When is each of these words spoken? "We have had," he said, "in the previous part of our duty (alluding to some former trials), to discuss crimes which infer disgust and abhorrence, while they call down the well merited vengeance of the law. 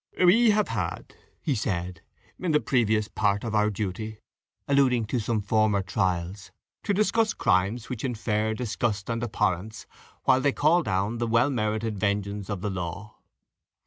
"We 0.19 0.49
have 0.49 0.69
had," 0.69 1.15
he 1.43 1.53
said, 1.53 2.01
"in 2.39 2.53
the 2.53 2.59
previous 2.59 3.07
part 3.07 3.43
of 3.43 3.53
our 3.53 3.69
duty 3.69 4.17
(alluding 4.67 5.05
to 5.05 5.19
some 5.19 5.41
former 5.41 5.83
trials), 5.83 6.49
to 6.85 6.91
discuss 6.95 7.35
crimes 7.35 7.87
which 7.87 8.03
infer 8.03 8.55
disgust 8.55 9.11
and 9.11 9.21
abhorrence, 9.21 9.85
while 10.23 10.41
they 10.41 10.53
call 10.53 10.81
down 10.81 11.19
the 11.19 11.27
well 11.27 11.51
merited 11.51 11.99
vengeance 11.99 12.49
of 12.49 12.61
the 12.61 12.71
law. 12.71 13.17